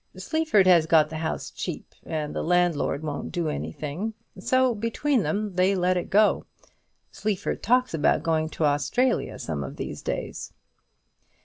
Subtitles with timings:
[0.17, 5.53] Sleaford has got the house cheap, and the landlord won't do anything; so between them
[5.53, 6.47] they let it go.
[7.11, 10.53] Sleaford talks about going to Australia some of these days."